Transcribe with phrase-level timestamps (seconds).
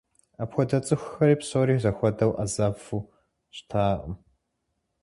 [0.41, 3.07] Апхуэдэ цӏыхухэри псори зэхуэдэу ӏэзэфу
[3.55, 4.15] щытакъым.